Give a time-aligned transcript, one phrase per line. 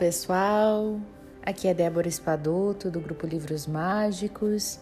[0.00, 0.98] Pessoal!
[1.42, 4.80] Aqui é Débora Espadoto, do Grupo Livros Mágicos,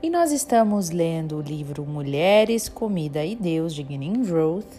[0.00, 4.72] e nós estamos lendo o livro Mulheres, Comida e Deus, de Guinness Roth,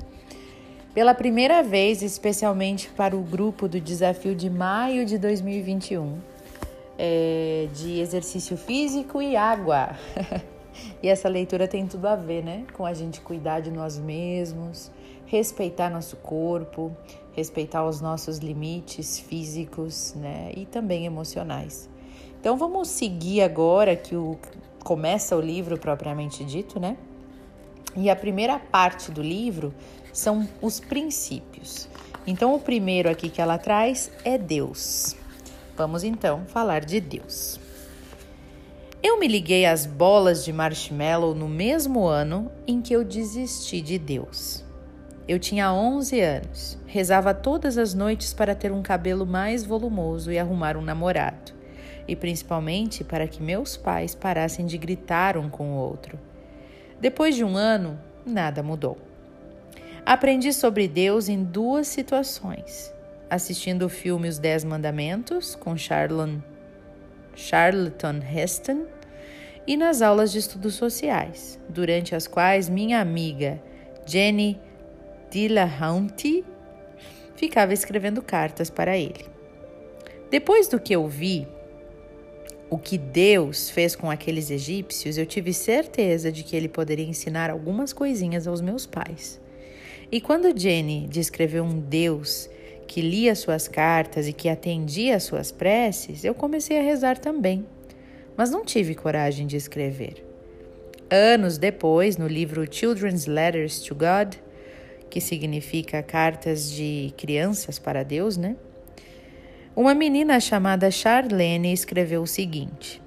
[0.94, 6.20] pela primeira vez, especialmente para o grupo do desafio de maio de 2021,
[6.98, 9.90] é, de exercício físico e água.
[11.04, 12.64] e essa leitura tem tudo a ver, né?
[12.72, 14.90] Com a gente cuidar de nós mesmos,
[15.26, 16.96] respeitar nosso corpo,
[17.34, 21.90] respeitar os nossos limites físicos, né, e também emocionais.
[22.40, 24.38] Então vamos seguir agora que o
[24.84, 26.98] começa o livro propriamente dito, né?
[27.96, 29.74] E a primeira parte do livro
[30.12, 31.88] são os princípios.
[32.26, 35.16] Então o primeiro aqui que ela traz é Deus.
[35.76, 37.60] Vamos então falar de Deus.
[39.04, 43.98] Eu me liguei às bolas de marshmallow no mesmo ano em que eu desisti de
[43.98, 44.64] Deus.
[45.28, 46.78] Eu tinha 11 anos.
[46.86, 51.54] Rezava todas as noites para ter um cabelo mais volumoso e arrumar um namorado.
[52.08, 56.20] E principalmente para que meus pais parassem de gritar um com o outro.
[57.00, 58.98] Depois de um ano, nada mudou.
[60.06, 62.94] Aprendi sobre Deus em duas situações:
[63.30, 66.42] assistindo o filme Os Dez Mandamentos, com Charlton,
[68.34, 68.86] Heston,
[69.68, 73.62] e nas aulas de estudos sociais, durante as quais minha amiga
[74.06, 74.60] Jenny
[75.32, 76.44] Dillahunty
[77.36, 79.26] ficava escrevendo cartas para ele.
[80.30, 81.48] Depois do que eu vi,
[82.70, 87.50] o que Deus fez com aqueles egípcios, eu tive certeza de que ele poderia ensinar
[87.50, 89.40] algumas coisinhas aos meus pais.
[90.12, 92.50] E quando Jenny descreveu um Deus
[92.86, 97.66] que lia suas cartas e que atendia às suas preces, eu comecei a rezar também,
[98.36, 100.26] mas não tive coragem de escrever.
[101.10, 104.36] Anos depois, no livro Children's Letters to God,
[105.12, 108.56] que significa cartas de crianças para Deus, né?
[109.76, 113.02] Uma menina chamada Charlene escreveu o seguinte: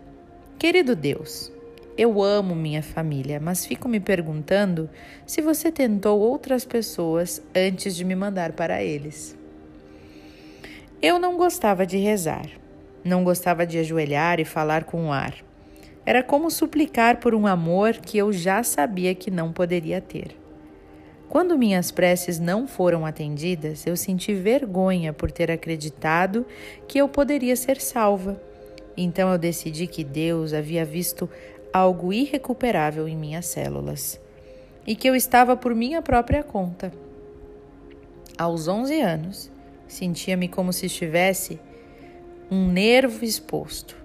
[0.59, 1.51] Querido Deus,
[1.97, 4.89] eu amo minha família, mas fico me perguntando
[5.27, 9.37] se você tentou outras pessoas antes de me mandar para eles.
[11.01, 12.47] Eu não gostava de rezar,
[13.03, 15.35] não gostava de ajoelhar e falar com o ar.
[16.07, 20.44] Era como suplicar por um amor que eu já sabia que não poderia ter.
[21.35, 26.47] Quando minhas preces não foram atendidas, eu senti vergonha por ter acreditado
[26.87, 28.41] que eu poderia ser salva.
[28.97, 31.29] Então eu decidi que Deus havia visto
[31.73, 34.21] algo irrecuperável em minhas células
[34.87, 36.93] e que eu estava por minha própria conta.
[38.39, 39.51] Aos 11 anos,
[39.89, 41.59] sentia-me como se estivesse
[42.49, 43.97] um nervo exposto,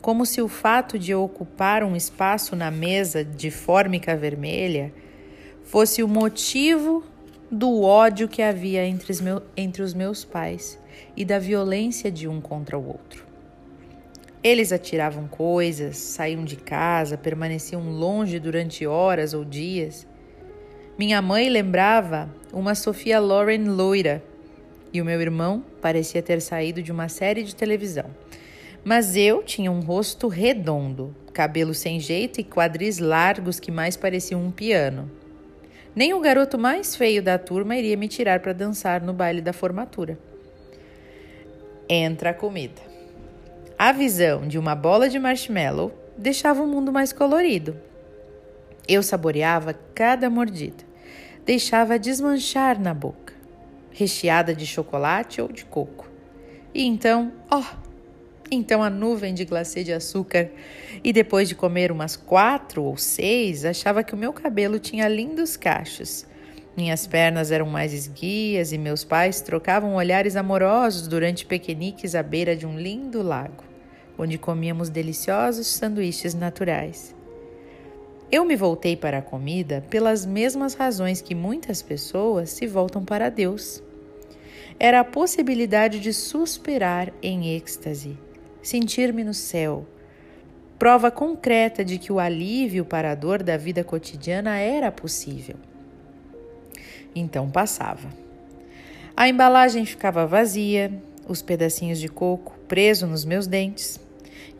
[0.00, 4.94] como se o fato de eu ocupar um espaço na mesa de fórmica vermelha
[5.64, 7.02] fosse o motivo
[7.50, 10.78] do ódio que havia entre os, meus, entre os meus pais
[11.16, 13.24] e da violência de um contra o outro.
[14.42, 20.06] Eles atiravam coisas, saíam de casa, permaneciam longe durante horas ou dias.
[20.98, 24.22] Minha mãe lembrava uma Sofia Loren loira
[24.92, 28.06] e o meu irmão parecia ter saído de uma série de televisão.
[28.84, 34.44] Mas eu tinha um rosto redondo, cabelo sem jeito e quadris largos que mais pareciam
[34.44, 35.10] um piano.
[35.94, 39.52] Nem o garoto mais feio da turma iria me tirar para dançar no baile da
[39.52, 40.18] formatura.
[41.88, 42.82] Entra a comida.
[43.78, 47.76] A visão de uma bola de marshmallow deixava o mundo mais colorido.
[48.88, 50.84] Eu saboreava cada mordida,
[51.44, 53.34] deixava desmanchar na boca,
[53.90, 56.10] recheada de chocolate ou de coco.
[56.74, 57.83] E então, ó, oh,
[58.54, 60.50] então a nuvem de glacê de açúcar.
[61.02, 65.56] E depois de comer umas quatro ou seis, achava que o meu cabelo tinha lindos
[65.56, 66.26] cachos.
[66.76, 72.56] Minhas pernas eram mais esguias e meus pais trocavam olhares amorosos durante piqueniques à beira
[72.56, 73.62] de um lindo lago,
[74.18, 77.14] onde comíamos deliciosos sanduíches naturais.
[78.30, 83.28] Eu me voltei para a comida pelas mesmas razões que muitas pessoas se voltam para
[83.28, 83.80] Deus.
[84.80, 88.18] Era a possibilidade de suspirar em êxtase,
[88.64, 89.86] sentir-me no céu.
[90.78, 95.56] Prova concreta de que o alívio para a dor da vida cotidiana era possível.
[97.14, 98.08] Então passava.
[99.16, 100.90] A embalagem ficava vazia,
[101.28, 104.00] os pedacinhos de coco presos nos meus dentes,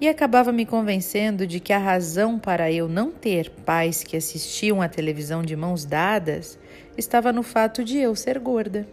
[0.00, 4.82] e acabava me convencendo de que a razão para eu não ter pais que assistiam
[4.82, 6.58] à televisão de mãos dadas
[6.96, 8.86] estava no fato de eu ser gorda.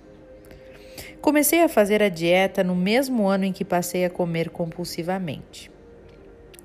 [1.22, 5.70] Comecei a fazer a dieta no mesmo ano em que passei a comer compulsivamente.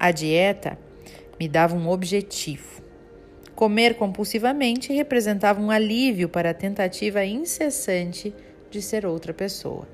[0.00, 0.78] A dieta
[1.38, 2.82] me dava um objetivo.
[3.54, 8.34] Comer compulsivamente representava um alívio para a tentativa incessante
[8.70, 9.86] de ser outra pessoa.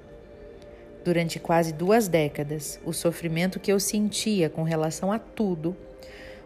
[1.04, 5.76] durante quase duas décadas, o sofrimento que eu sentia com relação a tudo,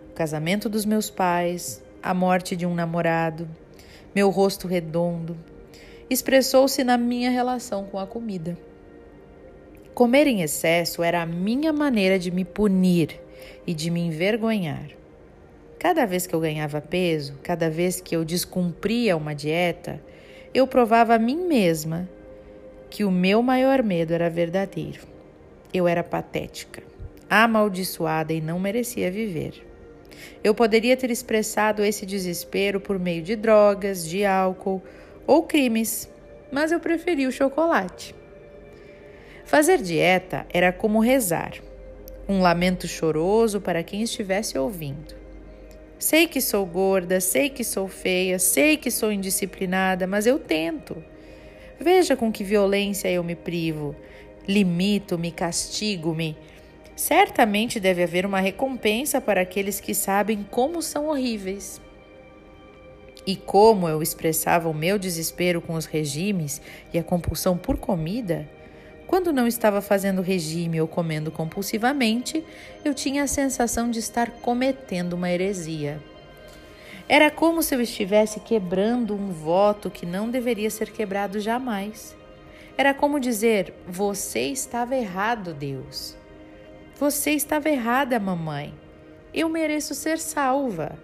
[0.09, 3.47] o casamento dos meus pais, a morte de um namorado,
[4.15, 5.37] meu rosto redondo,
[6.09, 8.57] expressou-se na minha relação com a comida.
[9.95, 13.21] Comer em excesso era a minha maneira de me punir
[13.67, 14.91] e de me envergonhar.
[15.79, 20.01] Cada vez que eu ganhava peso, cada vez que eu descumpria uma dieta,
[20.55, 22.09] eu provava a mim mesma
[22.89, 25.07] que o meu maior medo era verdadeiro.
[25.73, 26.83] Eu era patética,
[27.29, 29.67] amaldiçoada e não merecia viver.
[30.43, 34.83] Eu poderia ter expressado esse desespero por meio de drogas, de álcool
[35.27, 36.09] ou crimes,
[36.51, 38.15] mas eu preferi o chocolate.
[39.45, 41.55] Fazer dieta era como rezar,
[42.29, 45.15] um lamento choroso para quem estivesse ouvindo.
[45.99, 51.03] Sei que sou gorda, sei que sou feia, sei que sou indisciplinada, mas eu tento.
[51.81, 53.95] Veja com que violência eu me privo,
[54.47, 56.37] limito-me, castigo-me.
[56.95, 61.81] Certamente deve haver uma recompensa para aqueles que sabem como são horríveis.
[63.27, 66.63] E como eu expressava o meu desespero com os regimes
[66.95, 68.49] e a compulsão por comida,
[69.07, 72.45] quando não estava fazendo regime ou comendo compulsivamente,
[72.85, 76.01] eu tinha a sensação de estar cometendo uma heresia.
[77.09, 82.17] Era como se eu estivesse quebrando um voto que não deveria ser quebrado jamais.
[82.77, 86.17] Era como dizer: Você estava errado, Deus.
[86.97, 88.75] Você estava errada, mamãe.
[89.33, 90.99] Eu mereço ser salva.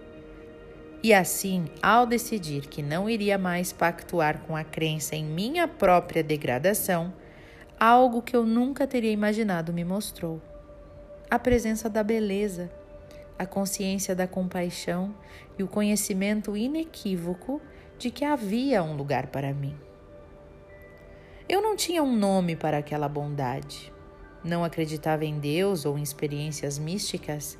[1.02, 6.22] E assim, ao decidir que não iria mais pactuar com a crença em minha própria
[6.22, 7.12] degradação,
[7.78, 10.40] algo que eu nunca teria imaginado me mostrou:
[11.28, 12.70] a presença da beleza
[13.42, 15.14] a consciência da compaixão
[15.58, 17.60] e o conhecimento inequívoco
[17.98, 19.74] de que havia um lugar para mim.
[21.48, 23.92] Eu não tinha um nome para aquela bondade.
[24.44, 27.58] Não acreditava em Deus ou em experiências místicas,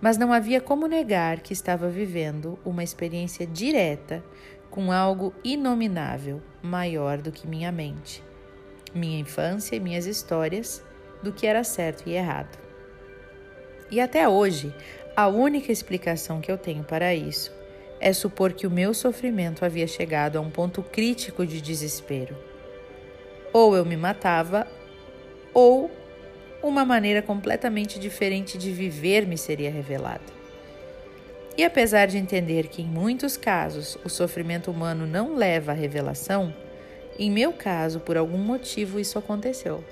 [0.00, 4.24] mas não havia como negar que estava vivendo uma experiência direta
[4.70, 8.22] com algo inominável, maior do que minha mente,
[8.94, 10.84] minha infância e minhas histórias
[11.22, 12.58] do que era certo e errado.
[13.90, 14.74] E até hoje,
[15.16, 17.54] a única explicação que eu tenho para isso
[17.98, 22.36] é supor que o meu sofrimento havia chegado a um ponto crítico de desespero.
[23.52, 24.66] Ou eu me matava,
[25.54, 25.90] ou
[26.66, 30.36] uma maneira completamente diferente de viver me seria revelada.
[31.56, 36.54] E apesar de entender que em muitos casos o sofrimento humano não leva à revelação,
[37.18, 39.82] em meu caso, por algum motivo, isso aconteceu.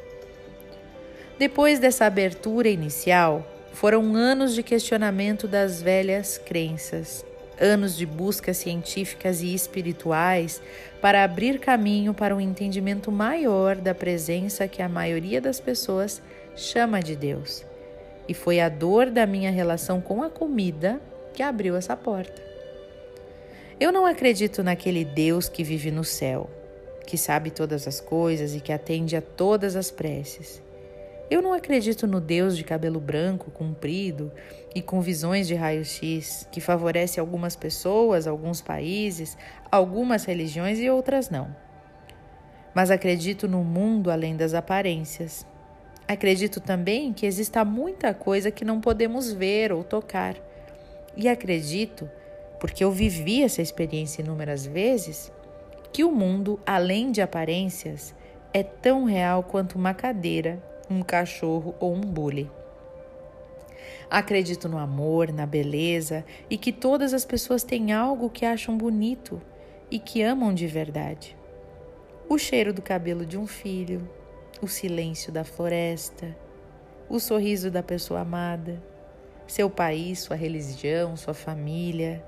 [1.38, 7.24] Depois dessa abertura inicial, foram anos de questionamento das velhas crenças,
[7.58, 10.60] anos de buscas científicas e espirituais
[11.00, 16.22] para abrir caminho para um entendimento maior da presença que a maioria das pessoas
[16.56, 17.64] chama de Deus.
[18.28, 21.00] E foi a dor da minha relação com a comida
[21.32, 22.42] que abriu essa porta.
[23.78, 26.48] Eu não acredito naquele Deus que vive no céu,
[27.06, 30.62] que sabe todas as coisas e que atende a todas as preces.
[31.30, 34.30] Eu não acredito no Deus de cabelo branco, comprido
[34.74, 39.36] e com visões de raio-x, que favorece algumas pessoas, alguns países,
[39.70, 41.54] algumas religiões e outras não.
[42.74, 45.46] Mas acredito no mundo além das aparências.
[46.06, 50.36] Acredito também que exista muita coisa que não podemos ver ou tocar.
[51.16, 52.10] E acredito,
[52.60, 55.32] porque eu vivi essa experiência inúmeras vezes,
[55.92, 58.14] que o mundo, além de aparências,
[58.52, 62.50] é tão real quanto uma cadeira um cachorro ou um bule.
[64.10, 69.40] Acredito no amor, na beleza e que todas as pessoas têm algo que acham bonito
[69.90, 71.36] e que amam de verdade.
[72.28, 74.08] O cheiro do cabelo de um filho,
[74.64, 76.34] o silêncio da floresta,
[77.06, 78.82] o sorriso da pessoa amada,
[79.46, 82.24] seu país, sua religião, sua família.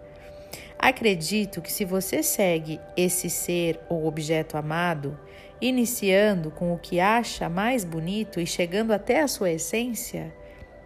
[0.78, 5.18] Acredito que se você segue esse ser ou objeto amado,
[5.62, 10.30] iniciando com o que acha mais bonito e chegando até a sua essência,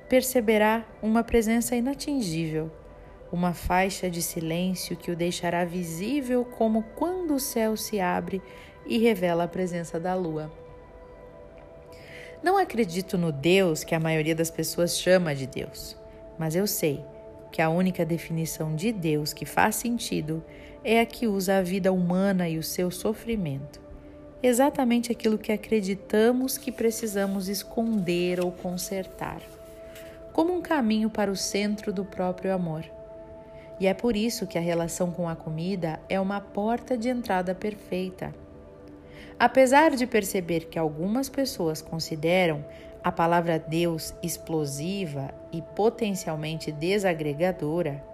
[0.09, 2.71] perceberá uma presença inatingível,
[3.33, 8.41] uma faixa de silêncio que o deixará visível como quando o céu se abre
[8.87, 10.60] e revela a presença da lua.
[12.43, 15.97] Não acredito no Deus que a maioria das pessoas chama de Deus,
[16.39, 17.05] mas eu sei
[17.53, 20.43] que a única definição de Deus que faz sentido
[20.83, 23.81] é a que usa a vida humana e o seu sofrimento
[24.43, 29.41] exatamente aquilo que acreditamos que precisamos esconder ou consertar,
[30.33, 32.85] como um caminho para o centro do próprio amor.
[33.79, 37.55] E é por isso que a relação com a comida é uma porta de entrada
[37.55, 38.35] perfeita.
[39.41, 42.63] Apesar de perceber que algumas pessoas consideram
[43.03, 48.05] a palavra Deus explosiva e potencialmente desagregadora,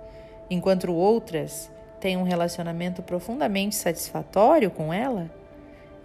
[0.49, 1.69] enquanto outras
[1.99, 5.29] têm um relacionamento profundamente satisfatório com ela,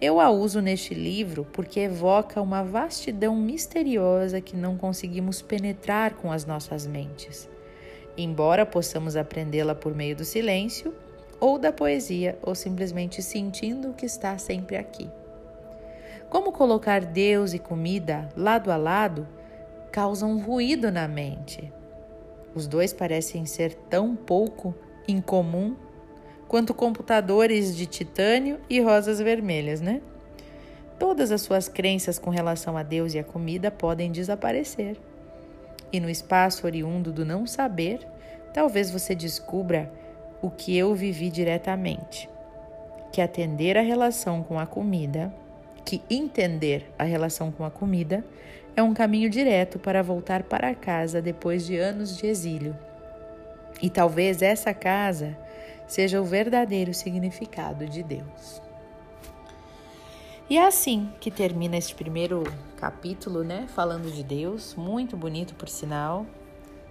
[0.00, 6.32] eu a uso neste livro porque evoca uma vastidão misteriosa que não conseguimos penetrar com
[6.32, 7.48] as nossas mentes,
[8.18, 10.92] embora possamos aprendê-la por meio do silêncio
[11.42, 15.10] ou da poesia, ou simplesmente sentindo que está sempre aqui.
[16.30, 19.26] Como colocar Deus e comida lado a lado
[19.90, 21.72] causa um ruído na mente.
[22.54, 24.72] Os dois parecem ser tão pouco
[25.08, 25.74] incomum
[26.46, 30.00] quanto computadores de titânio e rosas vermelhas, né?
[30.96, 34.96] Todas as suas crenças com relação a Deus e a comida podem desaparecer.
[35.92, 38.06] E no espaço oriundo do não saber,
[38.54, 39.90] talvez você descubra
[40.42, 42.28] o que eu vivi diretamente:
[43.12, 45.32] que atender a relação com a comida,
[45.84, 48.24] que entender a relação com a comida,
[48.76, 52.76] é um caminho direto para voltar para casa depois de anos de exílio.
[53.80, 55.36] E talvez essa casa
[55.86, 58.62] seja o verdadeiro significado de Deus.
[60.48, 62.44] E é assim que termina este primeiro
[62.76, 63.66] capítulo, né?
[63.74, 66.26] Falando de Deus, muito bonito por sinal.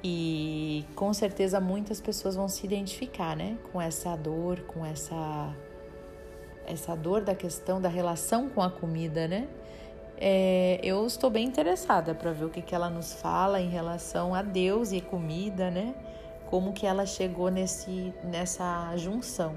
[0.03, 3.57] E com certeza muitas pessoas vão se identificar, né?
[3.71, 5.55] Com essa dor, com essa
[6.65, 9.47] essa dor da questão da relação com a comida, né?
[10.17, 14.35] É, eu estou bem interessada para ver o que, que ela nos fala em relação
[14.35, 15.95] a Deus e comida, né?
[16.51, 19.55] como que ela chegou nesse, nessa junção,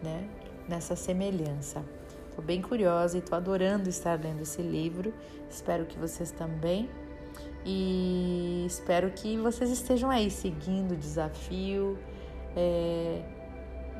[0.00, 0.24] né?
[0.68, 1.84] nessa semelhança.
[2.28, 5.12] Estou bem curiosa e estou adorando estar lendo esse livro.
[5.50, 6.88] Espero que vocês também.
[7.64, 11.98] E espero que vocês estejam aí seguindo o desafio,
[12.56, 13.22] é,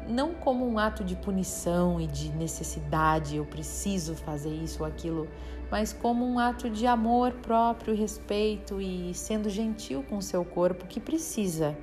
[0.09, 5.29] não como um ato de punição e de necessidade, eu preciso fazer isso ou aquilo,
[5.71, 10.87] mas como um ato de amor próprio, respeito e sendo gentil com o seu corpo
[10.87, 11.77] que precisa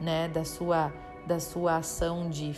[0.00, 0.92] né, da sua
[1.26, 2.56] da sua ação de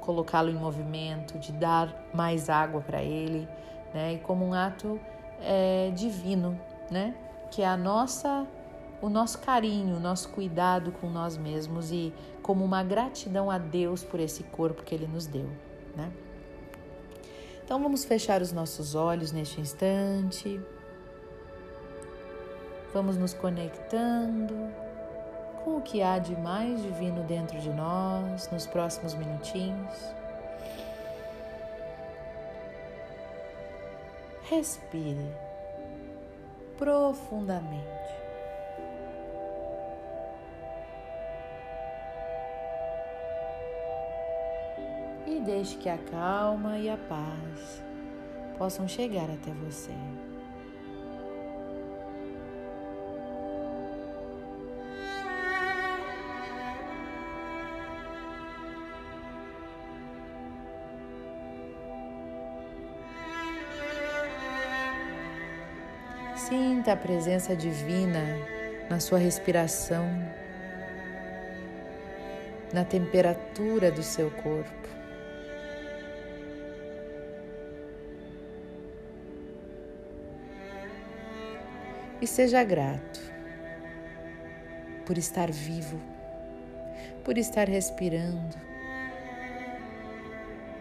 [0.00, 3.46] colocá-lo em movimento, de dar mais água para ele,
[3.94, 4.98] né, e como um ato
[5.40, 6.58] é, divino,
[6.90, 7.14] né,
[7.50, 8.46] que é a nossa
[9.02, 14.04] o nosso carinho, o nosso cuidado com nós mesmos e como uma gratidão a Deus
[14.04, 15.48] por esse corpo que Ele nos deu,
[15.96, 16.12] né?
[17.64, 20.60] Então vamos fechar os nossos olhos neste instante.
[22.92, 24.54] Vamos nos conectando
[25.64, 29.96] com o que há de mais divino dentro de nós nos próximos minutinhos.
[34.42, 35.49] Respire
[36.80, 37.86] profundamente.
[45.26, 47.84] E deixe que a calma e a paz
[48.56, 49.94] possam chegar até você.
[66.80, 68.38] Sinta a presença divina
[68.88, 70.06] na sua respiração,
[72.72, 74.88] na temperatura do seu corpo.
[82.18, 83.20] E seja grato
[85.04, 86.00] por estar vivo,
[87.22, 88.56] por estar respirando,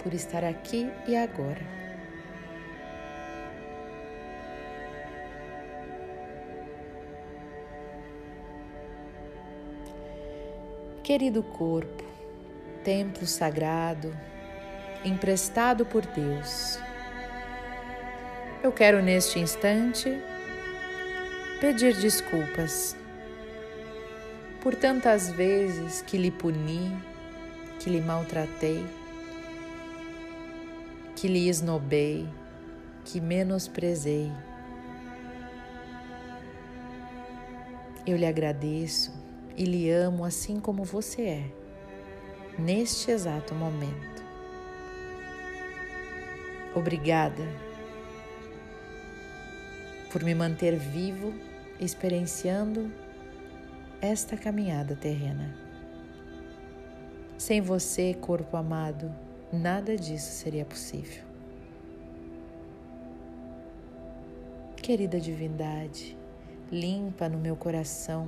[0.01, 1.78] por estar aqui e agora.
[11.09, 12.03] Querido corpo,
[12.83, 14.15] templo sagrado,
[15.03, 16.77] emprestado por Deus,
[18.61, 20.21] eu quero neste instante
[21.59, 22.95] pedir desculpas
[24.61, 26.95] por tantas vezes que lhe puni,
[27.79, 28.85] que lhe maltratei,
[31.15, 32.29] que lhe esnobei,
[33.03, 34.31] que menosprezei.
[38.05, 39.18] Eu lhe agradeço
[39.59, 41.51] e lhe amo assim como você é,
[42.57, 44.23] neste exato momento.
[46.73, 47.43] Obrigada
[50.13, 51.33] por me manter vivo,
[51.77, 52.89] experienciando
[54.01, 55.53] esta caminhada terrena.
[57.37, 59.13] Sem você, corpo amado,
[59.51, 61.23] nada disso seria possível.
[64.77, 66.17] Querida divindade,
[66.71, 68.27] limpa no meu coração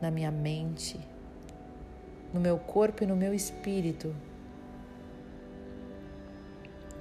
[0.00, 0.98] na minha mente,
[2.32, 4.14] no meu corpo e no meu espírito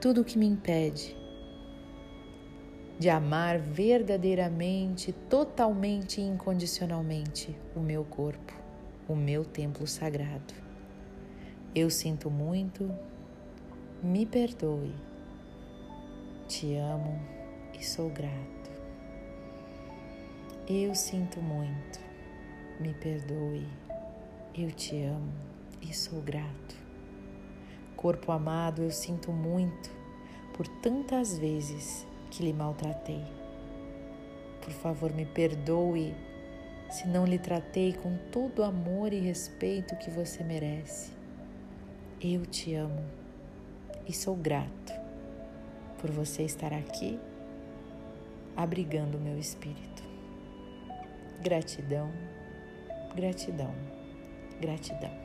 [0.04, 1.16] tudo o que me impede
[3.00, 8.54] de amar verdadeiramente, totalmente e incondicionalmente o meu corpo,
[9.08, 10.54] o meu templo sagrado.
[11.74, 12.94] Eu sinto muito,
[14.04, 14.94] me perdoe,
[16.50, 17.18] te amo
[17.80, 18.72] e sou grato.
[20.68, 22.00] Eu sinto muito,
[22.80, 23.68] me perdoe,
[24.56, 25.32] eu te amo
[25.82, 26.76] e sou grato.
[27.96, 29.90] Corpo amado, eu sinto muito
[30.54, 33.24] por tantas vezes que lhe maltratei.
[34.62, 36.16] Por favor, me perdoe
[36.90, 41.12] se não lhe tratei com todo o amor e respeito que você merece.
[42.22, 43.04] Eu te amo
[44.08, 44.94] e sou grato
[46.00, 47.20] por você estar aqui
[48.56, 50.04] abrigando o meu espírito.
[51.42, 52.12] Gratidão,
[53.16, 53.74] gratidão,
[54.60, 55.23] gratidão.